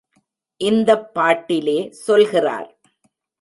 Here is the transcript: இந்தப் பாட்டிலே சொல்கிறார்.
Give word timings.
இந்தப் 0.61 1.13
பாட்டிலே 1.13 1.77
சொல்கிறார். 1.91 2.69